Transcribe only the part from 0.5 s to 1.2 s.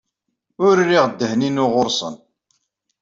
Ur rriɣ